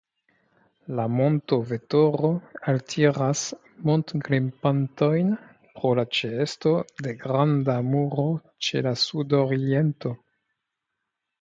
[0.99, 2.29] La monto Vetoro
[2.73, 3.43] altiras
[3.89, 5.29] montgrimpantojn
[5.75, 6.73] pro la ĉeesto
[7.09, 8.25] de granda muro
[8.69, 10.13] ĉe la sudoriento.